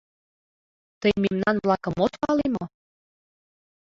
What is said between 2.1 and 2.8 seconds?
пале мо?